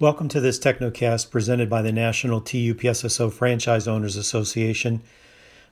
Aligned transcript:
Welcome 0.00 0.28
to 0.28 0.40
this 0.40 0.58
Technocast 0.58 1.30
presented 1.30 1.68
by 1.68 1.82
the 1.82 1.92
National 1.92 2.40
TUPSSO 2.40 3.30
Franchise 3.30 3.86
Owners 3.86 4.16
Association. 4.16 5.02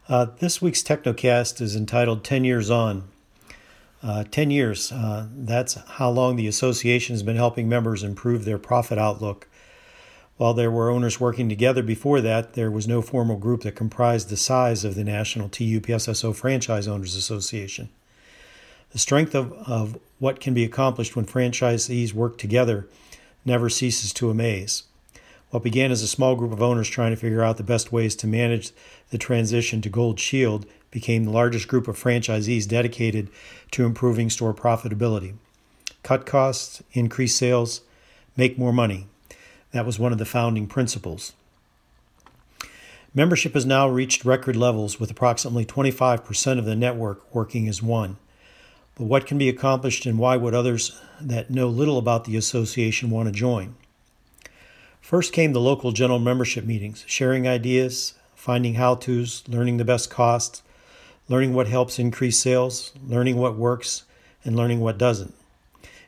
Uh, 0.07 0.27
this 0.39 0.61
week's 0.61 0.83
Technocast 0.83 1.63
is 1.63 1.75
entitled 1.75 2.25
10 2.25 2.45
Years 2.45 2.71
On. 2.71 3.05
Uh, 4.03 4.25
10 4.31 4.51
years, 4.51 4.93
uh, 4.93 5.29
that's 5.35 5.79
how 5.93 6.11
long 6.11 6.37
the 6.37 6.47
association 6.47 7.15
has 7.15 7.23
been 7.23 7.37
helping 7.37 7.71
members 7.71 8.03
improve 8.03 8.45
their 8.45 8.59
profit 8.59 8.99
outlook. 8.99 9.49
While 10.37 10.53
there 10.53 10.71
were 10.71 10.91
owners 10.91 11.19
working 11.19 11.49
together 11.49 11.83
before 11.83 12.21
that, 12.21 12.53
there 12.53 12.71
was 12.71 12.87
no 12.87 13.01
formal 13.01 13.39
group 13.39 13.63
that 13.63 13.77
comprised 13.77 14.29
the 14.29 14.37
size 14.37 14.85
of 14.85 14.95
the 14.95 15.05
National 15.05 15.49
TUPSSO 15.49 16.37
Franchise 16.37 16.87
Owners 16.87 17.17
Association. 17.17 17.89
The 18.91 18.99
strength 18.99 19.35
of, 19.35 19.55
of 19.67 19.99
what 20.19 20.39
can 20.39 20.53
be 20.53 20.65
accomplished 20.65 21.17
when 21.17 21.25
franchisees 21.25 22.13
work 22.13 22.37
together 22.37 22.89
never 23.45 23.69
ceases 23.69 24.13
to 24.15 24.31
amaze. 24.31 24.85
What 25.51 25.63
began 25.63 25.91
as 25.91 26.03
a 26.03 26.09
small 26.09 26.37
group 26.37 26.53
of 26.53 26.63
owners 26.63 26.89
trying 26.89 27.11
to 27.11 27.17
figure 27.17 27.43
out 27.43 27.57
the 27.57 27.63
best 27.63 27.91
ways 27.91 28.15
to 28.17 28.27
manage 28.27 28.73
the 29.11 29.19
transition 29.19 29.81
to 29.81 29.89
Gold 29.89 30.21
Shield 30.21 30.67
became 30.91 31.25
the 31.25 31.31
largest 31.31 31.69
group 31.69 31.89
of 31.89 31.99
franchisees 31.99 32.69
dedicated 32.69 33.29
to 33.71 33.85
improving 33.85 34.29
store 34.29 34.53
profitability. 34.53 35.35
Cut 36.03 36.27
costs, 36.27 36.83
increase 36.93 37.35
sales, 37.35 37.83
make 38.37 38.59
more 38.59 38.73
money. 38.73 39.07
That 39.73 39.87
was 39.87 39.99
one 39.99 40.13
of 40.13 40.19
the 40.19 40.25
founding 40.25 40.67
principles. 40.67 41.33
Membership 43.15 43.55
has 43.55 43.67
now 43.67 43.89
reached 43.89 44.25
record 44.25 44.55
levels 44.55 45.01
with 45.01 45.11
approximately 45.11 45.65
25% 45.65 46.59
of 46.59 46.65
the 46.67 46.77
network 46.77 47.35
working 47.35 47.69
as 47.69 47.83
one. 47.83 48.17
But 48.99 49.07
what 49.07 49.27
can 49.27 49.39
be 49.39 49.49
accomplished 49.49 50.07
and 50.07 50.19
why 50.19 50.37
would 50.37 50.55
others 50.55 51.01
that 51.21 51.51
know 51.51 51.69
little 51.69 51.99
about 51.99 52.25
the 52.25 52.37
association 52.37 53.11
want 53.11 53.29
to 53.29 53.33
join? 53.33 53.77
First 55.01 55.33
came 55.33 55.53
the 55.53 55.61
local 55.61 55.93
general 55.93 56.19
membership 56.19 56.65
meetings, 56.65 57.05
sharing 57.07 57.47
ideas, 57.47 58.15
finding 58.35 58.75
how 58.75 58.97
to's, 58.97 59.45
learning 59.49 59.77
the 59.77 59.85
best 59.85 60.11
costs, 60.11 60.63
learning 61.29 61.55
what 61.55 61.69
helps 61.69 61.99
increase 61.99 62.39
sales, 62.39 62.93
learning 63.07 63.37
what 63.37 63.57
works, 63.57 64.03
and 64.45 64.57
learning 64.57 64.81
what 64.81 64.99
doesn't. 64.99 65.35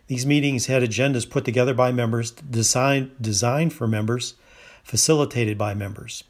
These 0.08 0.26
meetings 0.26 0.66
had 0.66 0.82
agendas 0.82 1.30
put 1.30 1.44
together 1.44 1.72
by 1.72 1.92
members, 1.92 2.32
designed, 2.32 3.12
designed 3.20 3.72
for 3.72 3.86
members, 3.86 4.34
facilitated 4.82 5.56
by 5.56 5.74
members. 5.74 6.24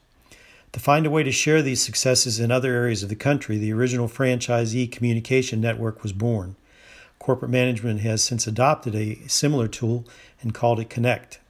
To 0.72 0.80
find 0.80 1.04
a 1.04 1.10
way 1.10 1.22
to 1.24 1.32
share 1.32 1.62
these 1.62 1.82
successes 1.82 2.38
in 2.38 2.52
other 2.52 2.72
areas 2.72 3.02
of 3.02 3.08
the 3.08 3.16
country, 3.16 3.58
the 3.58 3.72
original 3.72 4.08
franchisee 4.08 4.90
communication 4.90 5.60
network 5.60 6.02
was 6.02 6.12
born. 6.12 6.54
Corporate 7.18 7.50
management 7.50 8.00
has 8.00 8.22
since 8.22 8.46
adopted 8.46 8.94
a 8.94 9.18
similar 9.26 9.66
tool 9.66 10.06
and 10.40 10.54
called 10.54 10.78
it 10.78 10.88
Connect. 10.88 11.40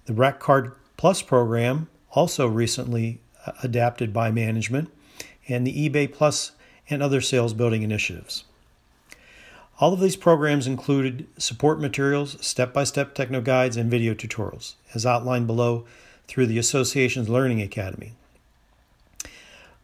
The 0.05 0.13
Rack 0.13 0.39
Card 0.39 0.73
Plus 0.99 1.23
program, 1.23 1.89
also 2.11 2.47
recently 2.47 3.21
uh, 3.47 3.53
adapted 3.63 4.13
by 4.13 4.31
management, 4.31 4.91
and 5.49 5.67
the 5.67 5.89
eBay 5.89 6.13
Plus 6.13 6.53
and 6.91 7.03
other 7.03 7.23
sales 7.23 7.55
building 7.55 7.83
initiatives. 7.83 8.45
All 9.81 9.95
of 9.95 10.01
these 10.01 10.17
programs 10.17 10.67
included 10.67 11.27
support 11.39 11.81
materials, 11.81 12.37
step 12.47 12.75
by 12.75 12.85
step 12.85 13.15
techno 13.15 13.41
guides, 13.41 13.79
and 13.79 13.91
video 13.91 14.13
tutorials, 14.13 14.75
as 14.93 15.07
outlined 15.07 15.47
below 15.47 15.87
through 16.29 16.49
the 16.49 16.59
association's 16.59 17.31
Learning 17.31 17.63
Academy. 17.63 18.13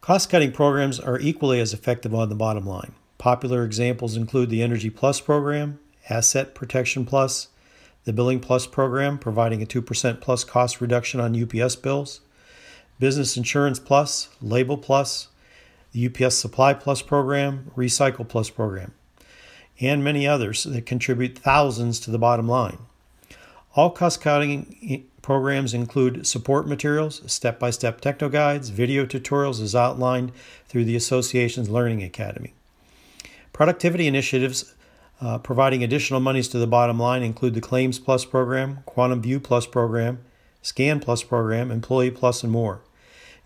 Cost 0.03 0.29
cutting 0.29 0.51
programs 0.51 0.99
are 0.99 1.17
equally 1.17 1.61
as 1.61 1.73
effective 1.73 2.13
on 2.13 2.27
the 2.27 2.35
bottom 2.35 2.65
line. 2.65 2.93
Popular 3.17 3.63
examples 3.63 4.17
include 4.17 4.49
the 4.49 4.61
Energy 4.61 4.89
Plus 4.89 5.21
program, 5.21 5.79
Asset 6.09 6.53
Protection 6.53 7.05
Plus, 7.05 7.47
the 8.03 8.11
Billing 8.11 8.41
Plus 8.41 8.67
program, 8.67 9.17
providing 9.17 9.63
a 9.63 9.65
2% 9.65 10.19
plus 10.19 10.43
cost 10.43 10.81
reduction 10.81 11.21
on 11.21 11.41
UPS 11.41 11.77
bills, 11.77 12.19
Business 12.99 13.37
Insurance 13.37 13.79
Plus, 13.79 14.27
Label 14.41 14.75
Plus, 14.75 15.29
the 15.93 16.05
UPS 16.05 16.35
Supply 16.35 16.73
Plus 16.73 17.01
program, 17.01 17.71
Recycle 17.77 18.27
Plus 18.27 18.49
program, 18.49 18.93
and 19.79 20.03
many 20.03 20.27
others 20.27 20.65
that 20.65 20.85
contribute 20.85 21.39
thousands 21.39 22.01
to 22.01 22.11
the 22.11 22.19
bottom 22.19 22.49
line. 22.49 22.79
All 23.75 23.89
cost 23.89 24.21
cutting 24.21 25.07
Programs 25.23 25.73
include 25.73 26.27
support 26.27 26.67
materials, 26.67 27.21
step 27.31 27.57
by 27.57 27.69
step 27.69 28.01
techno 28.01 28.27
guides, 28.27 28.67
video 28.67 29.05
tutorials 29.05 29.61
as 29.61 29.73
outlined 29.73 30.33
through 30.67 30.83
the 30.83 30.97
association's 30.97 31.69
Learning 31.69 32.03
Academy. 32.03 32.53
Productivity 33.53 34.05
initiatives 34.05 34.75
uh, 35.21 35.37
providing 35.37 35.81
additional 35.81 36.19
monies 36.19 36.49
to 36.49 36.57
the 36.57 36.67
bottom 36.67 36.99
line 36.99 37.23
include 37.23 37.53
the 37.53 37.61
Claims 37.61 37.99
Plus 37.99 38.25
program, 38.25 38.79
Quantum 38.85 39.21
View 39.21 39.39
Plus 39.39 39.65
program, 39.65 40.19
Scan 40.61 40.99
Plus 40.99 41.23
program, 41.23 41.71
Employee 41.71 42.11
Plus, 42.11 42.43
and 42.43 42.51
more. 42.51 42.81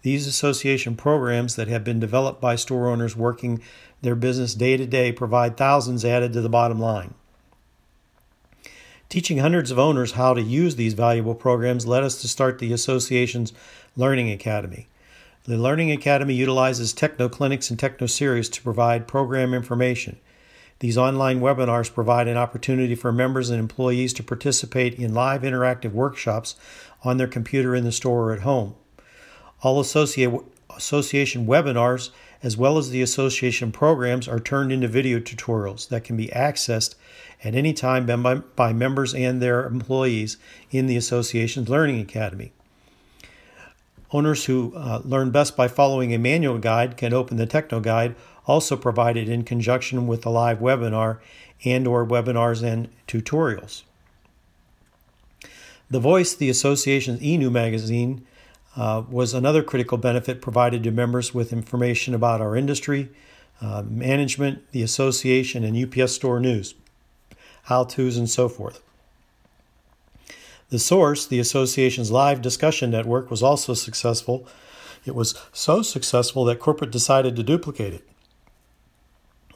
These 0.01 0.25
association 0.25 0.95
programs 0.95 1.55
that 1.57 1.67
have 1.67 1.83
been 1.83 1.99
developed 1.99 2.41
by 2.41 2.55
store 2.55 2.89
owners 2.89 3.15
working 3.15 3.61
their 4.01 4.15
business 4.15 4.55
day 4.55 4.77
to 4.77 4.87
day 4.87 5.11
provide 5.11 5.57
thousands 5.57 6.03
added 6.03 6.33
to 6.33 6.41
the 6.41 6.49
bottom 6.49 6.79
line. 6.79 7.13
Teaching 9.09 9.37
hundreds 9.37 9.71
of 9.71 9.79
owners 9.79 10.13
how 10.13 10.33
to 10.33 10.41
use 10.41 10.75
these 10.75 10.93
valuable 10.93 11.33
programs 11.33 11.87
led 11.87 12.03
us 12.03 12.19
to 12.19 12.27
start 12.27 12.59
the 12.59 12.73
association's 12.73 13.53
Learning 13.95 14.29
Academy. 14.29 14.87
The 15.45 15.57
Learning 15.57 15.93
Academy 15.93 16.33
utilizes 16.33 16.91
techno 16.91 17.29
clinics 17.29 17.69
and 17.69 17.79
techno 17.79 18.07
series 18.07 18.49
to 18.49 18.61
provide 18.61 19.07
program 19.07 19.53
information. 19.53 20.17
These 20.79 20.97
online 20.97 21.39
webinars 21.39 21.93
provide 21.93 22.27
an 22.27 22.35
opportunity 22.35 22.95
for 22.95 23.13
members 23.13 23.49
and 23.49 23.61
employees 23.61 24.11
to 24.13 24.23
participate 24.23 24.95
in 24.95 25.13
live 25.13 25.43
interactive 25.43 25.93
workshops 25.93 26.57
on 27.01 27.15
their 27.15 27.27
computer 27.27 27.73
in 27.75 27.85
the 27.85 27.93
store 27.93 28.31
or 28.31 28.33
at 28.33 28.41
home. 28.41 28.75
All 29.63 29.79
association 29.79 31.47
webinars, 31.47 32.09
as 32.43 32.57
well 32.57 32.77
as 32.77 32.89
the 32.89 33.01
association 33.01 33.71
programs, 33.71 34.27
are 34.27 34.39
turned 34.39 34.71
into 34.71 34.87
video 34.87 35.19
tutorials 35.19 35.87
that 35.89 36.03
can 36.03 36.15
be 36.15 36.27
accessed 36.27 36.95
at 37.43 37.55
any 37.55 37.73
time 37.73 38.05
by, 38.05 38.35
by 38.35 38.73
members 38.73 39.13
and 39.13 39.41
their 39.41 39.65
employees 39.65 40.37
in 40.71 40.87
the 40.87 40.97
association's 40.97 41.69
Learning 41.69 41.99
Academy. 41.99 42.51
Owners 44.11 44.45
who 44.45 44.73
uh, 44.75 45.01
learn 45.03 45.31
best 45.31 45.57
by 45.57 45.67
following 45.67 46.13
a 46.13 46.19
manual 46.19 46.57
guide 46.57 46.95
can 46.95 47.13
open 47.13 47.37
the 47.37 47.45
Techno 47.45 47.79
Guide, 47.79 48.15
also 48.45 48.77
provided 48.77 49.27
in 49.27 49.43
conjunction 49.43 50.07
with 50.07 50.21
the 50.21 50.29
live 50.29 50.59
webinar 50.59 51.19
and 51.65 51.85
or 51.87 52.05
webinars 52.05 52.63
and 52.63 52.87
tutorials. 53.07 53.83
The 55.89 55.99
Voice, 55.99 56.35
the 56.35 56.49
association's 56.49 57.21
e-new 57.21 57.49
magazine, 57.49 58.25
uh, 58.77 59.03
was 59.09 59.33
another 59.33 59.63
critical 59.63 59.97
benefit 59.97 60.39
provided 60.39 60.83
to 60.83 60.91
members 60.91 61.33
with 61.33 61.51
information 61.51 62.13
about 62.13 62.39
our 62.39 62.55
industry, 62.55 63.09
uh, 63.59 63.81
management, 63.81 64.71
the 64.71 64.83
association, 64.83 65.63
and 65.63 65.75
UPS 65.75 66.13
store 66.13 66.39
news, 66.39 66.75
how 67.63 67.83
to's, 67.83 68.17
and 68.17 68.29
so 68.29 68.47
forth. 68.47 68.83
The 70.69 70.77
source, 70.77 71.25
the 71.25 71.39
association's 71.39 72.11
live 72.11 72.41
discussion 72.41 72.91
network, 72.91 73.31
was 73.31 73.41
also 73.41 73.73
successful. 73.73 74.47
It 75.05 75.15
was 75.15 75.33
so 75.51 75.81
successful 75.81 76.45
that 76.45 76.59
corporate 76.59 76.91
decided 76.91 77.35
to 77.35 77.43
duplicate 77.43 77.93
it. 77.93 78.07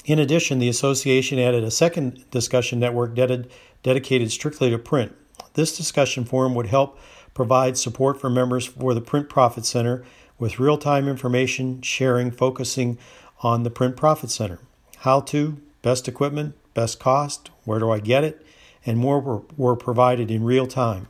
In 0.04 0.18
addition, 0.18 0.58
the 0.58 0.70
association 0.70 1.38
added 1.38 1.64
a 1.64 1.70
second 1.70 2.26
discussion 2.32 2.80
network 2.80 3.14
ded- 3.14 3.52
dedicated 3.84 4.32
strictly 4.32 4.72
to 4.72 4.80
print. 4.80 5.14
This 5.54 5.78
discussion 5.78 6.26
forum 6.26 6.56
would 6.56 6.68
help 6.68 6.98
provide 7.34 7.78
support 7.78 8.20
for 8.20 8.30
members 8.30 8.66
for 8.66 8.94
the 8.94 9.02
Print 9.02 9.30
Profit 9.30 9.66
Center 9.66 10.04
with 10.38 10.60
real 10.60 10.78
time 10.78 11.08
information 11.08 11.82
sharing 11.82 12.32
focusing 12.32 12.98
on 13.42 13.64
the 13.64 13.70
Print 13.70 13.96
Profit 13.96 14.32
Center. 14.32 14.60
How 15.00 15.22
to, 15.22 15.58
best 15.82 16.08
equipment, 16.08 16.56
best 16.74 17.00
cost, 17.00 17.50
where 17.64 17.80
do 17.80 17.92
I 17.92 18.00
get 18.00 18.24
it, 18.24 18.46
and 18.86 18.98
more 18.98 19.20
were, 19.20 19.42
were 19.58 19.76
provided 19.76 20.32
in 20.32 20.44
real 20.44 20.68
time. 20.68 21.08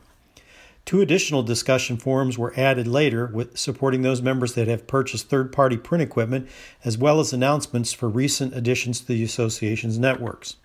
Two 0.84 1.00
additional 1.00 1.42
discussion 1.42 1.96
forums 1.96 2.36
were 2.36 2.52
added 2.56 2.88
later 2.88 3.26
with 3.26 3.56
supporting 3.56 4.02
those 4.02 4.20
members 4.20 4.54
that 4.54 4.66
have 4.66 4.88
purchased 4.88 5.28
third-party 5.28 5.76
print 5.76 6.02
equipment 6.02 6.48
as 6.84 6.98
well 6.98 7.20
as 7.20 7.32
announcements 7.32 7.92
for 7.92 8.08
recent 8.08 8.54
additions 8.54 9.00
to 9.00 9.06
the 9.06 9.22
association's 9.22 9.98
networks. 9.98 10.56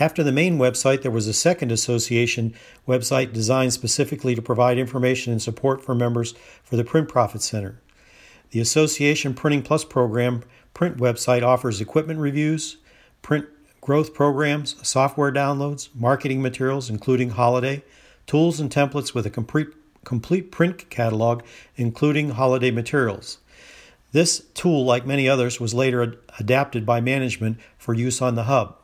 After 0.00 0.22
the 0.22 0.32
main 0.32 0.56
website, 0.56 1.02
there 1.02 1.10
was 1.10 1.26
a 1.26 1.34
second 1.34 1.70
association 1.70 2.54
website 2.88 3.34
designed 3.34 3.74
specifically 3.74 4.34
to 4.34 4.40
provide 4.40 4.78
information 4.78 5.30
and 5.30 5.42
support 5.42 5.84
for 5.84 5.94
members 5.94 6.32
for 6.64 6.76
the 6.76 6.84
Print 6.84 7.06
Profit 7.06 7.42
Center. 7.42 7.82
The 8.50 8.60
Association 8.60 9.34
Printing 9.34 9.60
Plus 9.60 9.84
program 9.84 10.42
print 10.72 10.96
website 10.96 11.42
offers 11.42 11.82
equipment 11.82 12.18
reviews, 12.18 12.78
print 13.20 13.46
growth 13.82 14.14
programs, 14.14 14.74
software 14.88 15.30
downloads, 15.30 15.90
marketing 15.94 16.40
materials, 16.40 16.88
including 16.88 17.30
holiday, 17.30 17.84
tools 18.26 18.58
and 18.58 18.70
templates 18.70 19.12
with 19.12 19.26
a 19.26 19.30
complete, 19.30 19.68
complete 20.04 20.50
print 20.50 20.88
catalog, 20.88 21.42
including 21.76 22.30
holiday 22.30 22.70
materials. 22.70 23.36
This 24.12 24.46
tool, 24.54 24.82
like 24.82 25.04
many 25.04 25.28
others, 25.28 25.60
was 25.60 25.74
later 25.74 26.02
ad- 26.02 26.16
adapted 26.38 26.86
by 26.86 27.02
management 27.02 27.58
for 27.76 27.92
use 27.92 28.22
on 28.22 28.34
the 28.34 28.44
hub. 28.44 28.79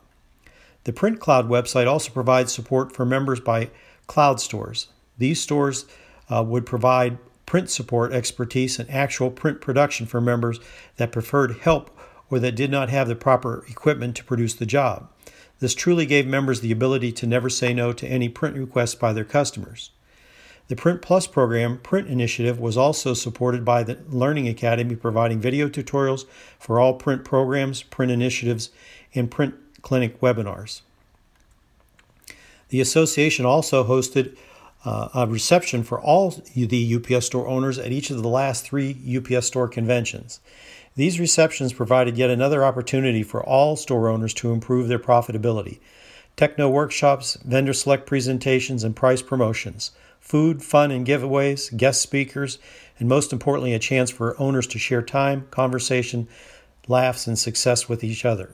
The 0.86 0.92
Print 0.92 1.18
Cloud 1.18 1.48
website 1.48 1.88
also 1.88 2.12
provides 2.12 2.52
support 2.52 2.94
for 2.94 3.04
members 3.04 3.40
by 3.40 3.70
cloud 4.06 4.40
stores. 4.40 4.86
These 5.18 5.40
stores 5.40 5.84
uh, 6.30 6.44
would 6.46 6.64
provide 6.64 7.18
print 7.44 7.70
support 7.70 8.12
expertise 8.12 8.78
and 8.78 8.88
actual 8.88 9.32
print 9.32 9.60
production 9.60 10.06
for 10.06 10.20
members 10.20 10.60
that 10.94 11.10
preferred 11.10 11.56
help 11.62 11.90
or 12.30 12.38
that 12.38 12.54
did 12.54 12.70
not 12.70 12.88
have 12.88 13.08
the 13.08 13.16
proper 13.16 13.64
equipment 13.68 14.14
to 14.14 14.22
produce 14.22 14.54
the 14.54 14.64
job. 14.64 15.10
This 15.58 15.74
truly 15.74 16.06
gave 16.06 16.24
members 16.24 16.60
the 16.60 16.70
ability 16.70 17.10
to 17.10 17.26
never 17.26 17.50
say 17.50 17.74
no 17.74 17.92
to 17.92 18.06
any 18.06 18.28
print 18.28 18.56
requests 18.56 18.94
by 18.94 19.12
their 19.12 19.24
customers. 19.24 19.90
The 20.68 20.76
Print 20.76 21.02
Plus 21.02 21.26
program, 21.26 21.78
Print 21.78 22.06
Initiative, 22.06 22.60
was 22.60 22.76
also 22.76 23.12
supported 23.12 23.64
by 23.64 23.82
the 23.82 23.98
Learning 24.08 24.46
Academy, 24.46 24.94
providing 24.94 25.40
video 25.40 25.68
tutorials 25.68 26.26
for 26.60 26.78
all 26.78 26.94
print 26.94 27.24
programs, 27.24 27.82
print 27.82 28.12
initiatives, 28.12 28.70
and 29.14 29.28
print 29.28 29.54
clinic 29.86 30.20
webinars. 30.20 30.80
The 32.70 32.80
association 32.80 33.46
also 33.46 33.84
hosted 33.84 34.36
uh, 34.84 35.10
a 35.14 35.28
reception 35.28 35.84
for 35.84 36.00
all 36.00 36.34
the 36.56 36.96
UPS 36.96 37.26
store 37.26 37.46
owners 37.46 37.78
at 37.78 37.92
each 37.92 38.10
of 38.10 38.20
the 38.20 38.28
last 38.28 38.64
three 38.64 38.98
UPS 39.16 39.46
store 39.46 39.68
conventions. 39.68 40.40
These 40.96 41.20
receptions 41.20 41.72
provided 41.72 42.18
yet 42.18 42.30
another 42.30 42.64
opportunity 42.64 43.22
for 43.22 43.44
all 43.44 43.76
store 43.76 44.08
owners 44.08 44.34
to 44.34 44.50
improve 44.50 44.88
their 44.88 44.98
profitability. 44.98 45.78
Techno 46.34 46.68
workshops, 46.68 47.38
vendor 47.44 47.72
select 47.72 48.06
presentations, 48.06 48.82
and 48.82 48.96
price 48.96 49.22
promotions, 49.22 49.92
food, 50.18 50.64
fun, 50.64 50.90
and 50.90 51.06
giveaways, 51.06 51.76
guest 51.76 52.02
speakers, 52.02 52.58
and 52.98 53.08
most 53.08 53.32
importantly, 53.32 53.72
a 53.72 53.78
chance 53.78 54.10
for 54.10 54.34
owners 54.40 54.66
to 54.66 54.80
share 54.80 55.02
time, 55.02 55.46
conversation, 55.52 56.26
laughs, 56.88 57.28
and 57.28 57.38
success 57.38 57.88
with 57.88 58.02
each 58.02 58.24
other. 58.24 58.50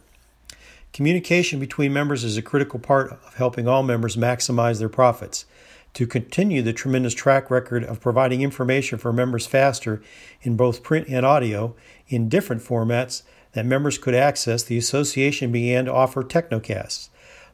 Communication 0.93 1.59
between 1.59 1.91
members 1.91 2.23
is 2.23 2.37
a 2.37 2.43
critical 2.43 2.79
part 2.79 3.13
of 3.13 3.35
helping 3.37 3.67
all 3.67 3.83
members 3.83 4.15
maximize 4.15 4.79
their 4.79 4.91
profits. 4.91 5.47
To 5.95 6.07
continue 6.07 6.61
the 6.61 6.75
tremendous 6.75 7.15
track 7.15 7.51
record 7.51 7.83
of 7.85 8.01
providing 8.01 8.43
information 8.43 8.99
for 8.99 9.11
members 9.11 9.47
faster 9.47 10.03
in 10.43 10.55
both 10.57 10.83
print 10.83 11.09
and 11.09 11.25
audio 11.25 11.75
in 12.09 12.29
different 12.29 12.63
formats 12.63 13.23
that 13.53 13.65
members 13.65 13.97
could 13.97 14.15
access, 14.15 14.63
the 14.63 14.77
association 14.77 15.51
began 15.51 15.87
to 15.87 15.93
offer 15.93 16.23
Technocasts, 16.23 17.09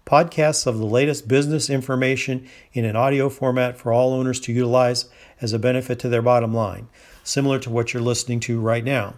podcasts 0.04 0.66
of 0.66 0.78
the 0.78 0.86
latest 0.86 1.28
business 1.28 1.70
information 1.70 2.48
in 2.72 2.84
an 2.84 2.96
audio 2.96 3.28
format 3.28 3.76
for 3.76 3.92
all 3.92 4.14
owners 4.14 4.40
to 4.40 4.52
utilize 4.52 5.06
as 5.40 5.52
a 5.52 5.58
benefit 5.60 6.00
to 6.00 6.08
their 6.08 6.22
bottom 6.22 6.52
line, 6.52 6.88
similar 7.22 7.60
to 7.60 7.70
what 7.70 7.92
you're 7.92 8.02
listening 8.02 8.40
to 8.40 8.60
right 8.60 8.84
now. 8.84 9.14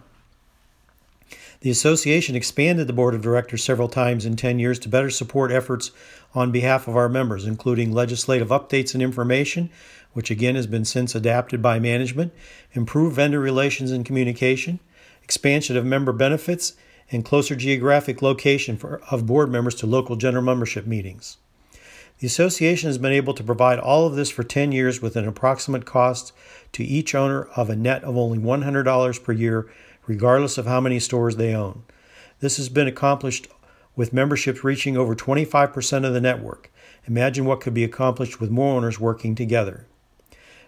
The 1.61 1.69
association 1.69 2.35
expanded 2.35 2.87
the 2.87 2.93
board 2.93 3.13
of 3.13 3.21
directors 3.21 3.63
several 3.63 3.87
times 3.87 4.25
in 4.25 4.35
10 4.35 4.57
years 4.57 4.79
to 4.79 4.89
better 4.89 5.11
support 5.11 5.51
efforts 5.51 5.91
on 6.33 6.51
behalf 6.51 6.87
of 6.87 6.97
our 6.97 7.07
members, 7.07 7.45
including 7.45 7.91
legislative 7.91 8.47
updates 8.47 8.95
and 8.95 9.03
information, 9.03 9.69
which 10.13 10.31
again 10.31 10.55
has 10.55 10.65
been 10.65 10.85
since 10.85 11.13
adapted 11.13 11.61
by 11.61 11.77
management, 11.77 12.33
improved 12.73 13.15
vendor 13.15 13.39
relations 13.39 13.91
and 13.91 14.05
communication, 14.05 14.79
expansion 15.21 15.77
of 15.77 15.85
member 15.85 16.11
benefits, 16.11 16.73
and 17.11 17.25
closer 17.25 17.55
geographic 17.55 18.23
location 18.23 18.75
for, 18.75 18.99
of 19.11 19.27
board 19.27 19.51
members 19.51 19.75
to 19.75 19.85
local 19.85 20.15
general 20.15 20.43
membership 20.43 20.87
meetings. 20.87 21.37
The 22.19 22.27
association 22.27 22.87
has 22.87 22.97
been 22.97 23.11
able 23.11 23.35
to 23.35 23.43
provide 23.43 23.77
all 23.77 24.07
of 24.07 24.15
this 24.15 24.31
for 24.31 24.43
10 24.43 24.71
years 24.71 24.99
with 24.99 25.15
an 25.15 25.27
approximate 25.27 25.85
cost 25.85 26.33
to 26.71 26.83
each 26.83 27.13
owner 27.13 27.43
of 27.55 27.69
a 27.69 27.75
net 27.75 28.03
of 28.03 28.17
only 28.17 28.39
$100 28.39 29.23
per 29.23 29.31
year 29.31 29.69
regardless 30.07 30.57
of 30.57 30.65
how 30.65 30.81
many 30.81 30.99
stores 30.99 31.35
they 31.35 31.53
own. 31.53 31.83
This 32.39 32.57
has 32.57 32.69
been 32.69 32.87
accomplished 32.87 33.47
with 33.95 34.13
memberships 34.13 34.63
reaching 34.63 34.97
over 34.97 35.15
25% 35.15 36.05
of 36.05 36.13
the 36.13 36.21
network. 36.21 36.71
Imagine 37.07 37.45
what 37.45 37.61
could 37.61 37.73
be 37.73 37.83
accomplished 37.83 38.39
with 38.39 38.49
more 38.49 38.75
owners 38.75 38.99
working 38.99 39.35
together. 39.35 39.85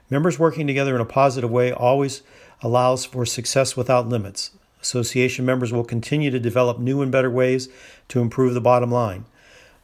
Members 0.10 0.38
working 0.38 0.68
together 0.68 0.96
in 0.96 1.02
a 1.02 1.06
positive 1.06 1.50
way 1.50 1.72
always 1.72 2.22
allows 2.62 3.06
for 3.06 3.26
success 3.26 3.76
without 3.78 4.08
limits. 4.08 4.52
Association 4.82 5.46
members 5.46 5.72
will 5.72 5.84
continue 5.84 6.30
to 6.30 6.40
develop 6.40 6.78
new 6.78 7.02
and 7.02 7.12
better 7.12 7.30
ways 7.30 7.70
to 8.10 8.20
improve 8.20 8.54
the 8.54 8.62
bottom 8.62 8.92
line. 8.92 9.26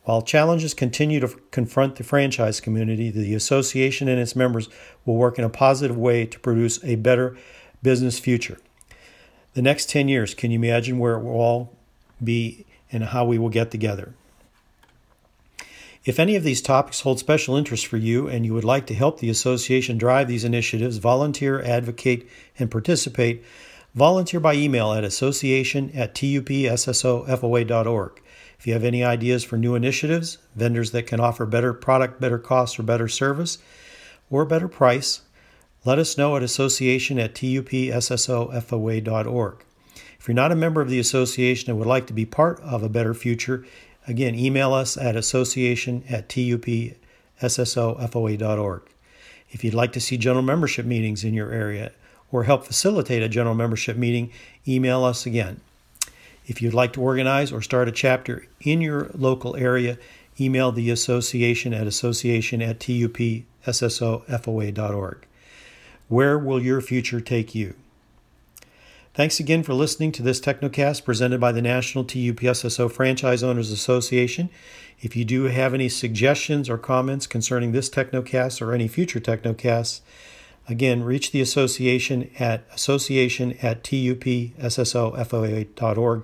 While 0.04 0.22
challenges 0.22 0.74
continue 0.74 1.20
to 1.20 1.28
confront 1.52 1.96
the 1.96 2.04
franchise 2.04 2.60
community, 2.60 3.10
the 3.10 3.34
association 3.34 4.08
and 4.08 4.20
its 4.20 4.36
members 4.36 4.70
will 5.06 5.16
work 5.16 5.40
in 5.40 5.46
a 5.46 5.50
positive 5.50 5.98
way 5.98 6.26
to 6.26 6.40
produce 6.40 6.84
a 6.84 6.96
better 6.96 7.38
business 7.82 8.20
future 8.20 8.60
the 9.54 9.62
next 9.62 9.90
10 9.90 10.08
years, 10.08 10.34
can 10.34 10.52
you 10.52 10.60
imagine 10.60 11.00
where 11.00 11.16
it 11.16 11.24
will 11.24 11.32
all 11.32 11.74
be 12.24 12.66
and 12.92 13.06
how 13.06 13.26
we 13.26 13.38
will 13.38 13.50
get 13.50 13.72
together? 13.72 14.14
If 16.06 16.20
any 16.20 16.36
of 16.36 16.44
these 16.44 16.62
topics 16.62 17.02
hold 17.02 17.20
special 17.20 17.58
interest 17.58 17.86
for 17.86 17.98
you 17.98 18.28
and 18.28 18.46
you 18.46 18.54
would 18.54 18.64
like 18.64 18.88
to 18.88 18.94
help 18.94 19.20
the 19.20 19.30
association 19.30 19.98
drive 19.98 20.28
these 20.28 20.46
initiatives, 20.46 20.98
volunteer, 20.98 21.62
advocate, 21.62 22.28
and 22.58 22.72
participate, 22.72 23.44
volunteer 23.94 24.40
by 24.40 24.54
email 24.54 24.94
at 24.94 25.04
association 25.04 25.92
at 25.94 26.16
tupssofoa.org. 26.16 28.22
If 28.58 28.68
you 28.68 28.74
have 28.74 28.84
any 28.84 29.04
ideas 29.04 29.44
for 29.44 29.58
new 29.58 29.76
initiatives, 29.76 30.38
vendors 30.56 30.92
that 30.92 31.08
can 31.08 31.20
offer 31.20 31.46
better 31.46 31.74
product, 31.74 32.20
better 32.20 32.40
cost, 32.40 32.80
or 32.80 32.84
better 32.84 33.08
service, 33.08 33.58
or 34.30 34.46
better 34.46 34.68
price, 34.68 35.22
let 35.86 36.00
us 36.00 36.18
know 36.18 36.36
at 36.36 36.44
association 36.44 37.18
at 37.20 37.34
tupssofoa.org. 37.34 39.66
If 40.20 40.28
you're 40.28 40.36
not 40.36 40.52
a 40.52 40.56
member 40.56 40.82
of 40.82 40.90
the 40.90 41.00
association 41.00 41.70
and 41.70 41.80
would 41.80 41.88
like 41.88 42.08
to 42.08 42.14
be 42.14 42.26
part 42.26 42.60
of 42.60 42.84
a 42.84 42.90
better 42.90 43.14
future, 43.14 43.66
again, 44.06 44.36
email 44.36 44.74
us 44.74 44.98
at 44.98 45.16
association 45.16 46.04
at 46.10 46.28
tupssofoa.org. 46.28 48.82
If 49.52 49.64
you'd 49.64 49.74
like 49.74 49.94
to 49.94 50.02
see 50.02 50.18
general 50.18 50.44
membership 50.44 50.86
meetings 50.86 51.24
in 51.24 51.34
your 51.34 51.52
area 51.52 51.94
or 52.32 52.44
help 52.44 52.66
facilitate 52.66 53.24
a 53.24 53.30
general 53.30 53.56
membership 53.56 53.98
meeting, 53.98 54.32
email 54.68 55.04
us 55.06 55.26
again. 55.26 55.62
If 56.46 56.62
you'd 56.62 56.74
like 56.74 56.94
to 56.94 57.02
organize 57.02 57.52
or 57.52 57.62
start 57.62 57.88
a 57.88 57.92
chapter 57.92 58.46
in 58.60 58.82
your 58.82 59.10
local 59.14 59.56
area, 59.56 59.98
email 60.40 60.72
the 60.72 60.90
association 60.90 61.74
at 61.74 61.88
association 61.88 62.62
at 62.62 62.80
tupssofoa.org. 62.80 65.26
Where 66.10 66.38
will 66.38 66.62
your 66.62 66.82
future 66.82 67.22
take 67.22 67.56
you? 67.56 67.76
Thanks 69.14 69.40
again 69.40 69.64
for 69.64 69.74
listening 69.74 70.12
to 70.14 70.22
this 70.22 70.42
Technocast 70.42 71.06
presented 71.06 71.40
by 71.40 71.54
the 71.54 71.62
National 71.62 72.04
TUPSSO 72.04 72.92
Franchise 72.92 73.42
Owners 73.42 73.72
Association. 73.72 74.50
If 75.00 75.16
you 75.16 75.24
do 75.24 75.46
have 75.46 75.74
any 75.74 75.88
suggestions 75.88 76.70
or 76.70 76.78
comments 76.78 77.26
concerning 77.26 77.72
this 77.72 77.90
Technocast 77.90 78.62
or 78.62 78.74
any 78.74 78.90
future 78.90 79.22
Technocasts, 79.22 80.02
Again, 80.70 81.04
reach 81.04 81.32
the 81.32 81.42
association 81.42 82.30
at 82.38 82.64
association 82.72 83.58
at 83.64 83.84
tupssofoa.org. 83.84 86.24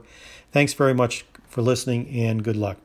Thanks 0.52 0.74
very 0.74 0.94
much 0.94 1.26
for 1.50 1.64
listening 1.64 2.08
and 2.10 2.44
good 2.44 2.56
luck. 2.56 2.85